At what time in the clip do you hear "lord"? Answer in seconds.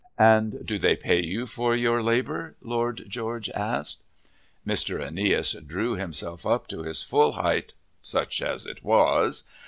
2.63-3.05